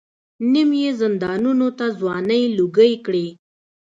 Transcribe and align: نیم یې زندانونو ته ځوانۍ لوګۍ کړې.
نیم 0.51 0.69
یې 0.81 0.89
زندانونو 1.01 1.67
ته 1.77 1.85
ځوانۍ 1.99 2.43
لوګۍ 2.57 2.93
کړې. 3.05 3.27